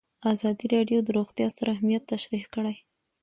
[0.33, 2.75] ازادي راډیو د روغتیا ستر اهميت تشریح کړی.